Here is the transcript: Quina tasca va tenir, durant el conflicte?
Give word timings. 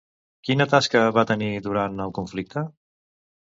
Quina 0.47 0.65
tasca 0.71 1.01
va 1.19 1.25
tenir, 1.33 1.51
durant 1.69 2.01
el 2.09 2.17
conflicte? 2.21 2.67